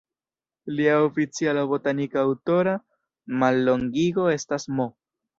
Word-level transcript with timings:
Lia 0.77 0.93
oficiala 1.07 1.65
botanika 1.73 2.23
aŭtora 2.29 2.73
mallongigo 3.43 4.25
estas 4.37 4.65
"M.". 4.79 4.89